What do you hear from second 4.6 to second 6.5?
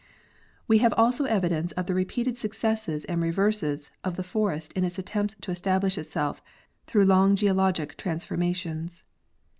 in its attempts to establish itself